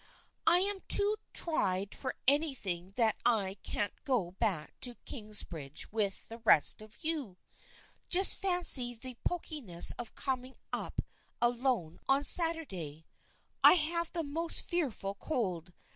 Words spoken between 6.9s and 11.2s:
you. Just fancy the poki ness of coming up